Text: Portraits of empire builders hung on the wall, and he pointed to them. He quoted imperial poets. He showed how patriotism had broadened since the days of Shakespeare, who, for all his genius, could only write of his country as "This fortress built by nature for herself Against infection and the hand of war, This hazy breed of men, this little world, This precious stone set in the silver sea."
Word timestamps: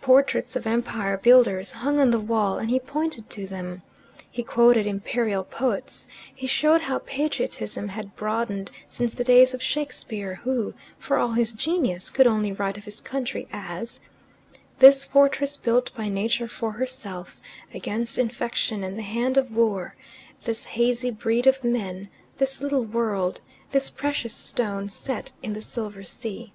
Portraits 0.00 0.54
of 0.54 0.64
empire 0.64 1.16
builders 1.16 1.72
hung 1.72 1.98
on 1.98 2.12
the 2.12 2.20
wall, 2.20 2.56
and 2.56 2.70
he 2.70 2.78
pointed 2.78 3.28
to 3.30 3.48
them. 3.48 3.82
He 4.30 4.44
quoted 4.44 4.86
imperial 4.86 5.42
poets. 5.42 6.06
He 6.32 6.46
showed 6.46 6.82
how 6.82 7.00
patriotism 7.00 7.88
had 7.88 8.14
broadened 8.14 8.70
since 8.88 9.12
the 9.12 9.24
days 9.24 9.54
of 9.54 9.60
Shakespeare, 9.64 10.36
who, 10.36 10.74
for 11.00 11.18
all 11.18 11.32
his 11.32 11.52
genius, 11.52 12.10
could 12.10 12.28
only 12.28 12.52
write 12.52 12.78
of 12.78 12.84
his 12.84 13.00
country 13.00 13.48
as 13.52 13.98
"This 14.78 15.04
fortress 15.04 15.56
built 15.56 15.92
by 15.96 16.08
nature 16.08 16.46
for 16.46 16.70
herself 16.70 17.40
Against 17.74 18.18
infection 18.18 18.84
and 18.84 18.96
the 18.96 19.02
hand 19.02 19.36
of 19.36 19.50
war, 19.50 19.96
This 20.44 20.64
hazy 20.64 21.10
breed 21.10 21.48
of 21.48 21.64
men, 21.64 22.08
this 22.38 22.60
little 22.60 22.84
world, 22.84 23.40
This 23.72 23.90
precious 23.90 24.32
stone 24.32 24.88
set 24.88 25.32
in 25.42 25.54
the 25.54 25.60
silver 25.60 26.04
sea." 26.04 26.52